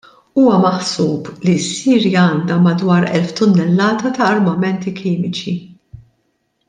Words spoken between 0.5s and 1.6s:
maħsub li